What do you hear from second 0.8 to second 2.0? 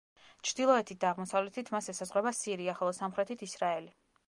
და აღმოსავლეთით მას